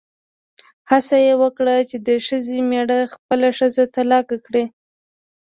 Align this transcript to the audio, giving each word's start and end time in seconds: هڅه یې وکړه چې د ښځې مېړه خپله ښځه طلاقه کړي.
هڅه 0.89 1.15
یې 1.25 1.33
وکړه 1.41 1.75
چې 1.89 1.97
د 2.07 2.09
ښځې 2.25 2.59
مېړه 2.69 2.99
خپله 3.13 3.47
ښځه 3.57 3.83
طلاقه 3.95 4.37
کړي. 4.45 4.63